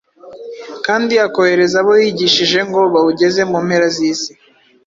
[0.85, 4.31] kandi akohereza abo yigishije ngo bawugeze mu mpera z‟isi